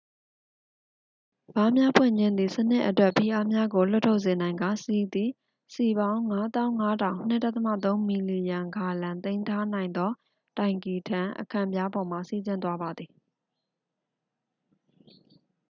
[1.55, 5.29] ဗားများဖွင့်ခြင်းသည် စနစ်အတွက် ဖိအားများကိုလွှတ်ထုတ်စေနိုင်ကာ ဆီသည်
[5.73, 10.11] စည်ပေါင်း ၅၅၀၀၀ ၂.၃ မီလီယံဂါလံ သိမ်းထားနိုင်သော
[10.57, 13.09] တိုင်ကီထံ အခံပြားပေါ်မှ စီးဆင်းသွားပါသည်။